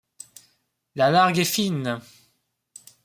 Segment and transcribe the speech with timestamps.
[0.95, 1.99] La largue est fine!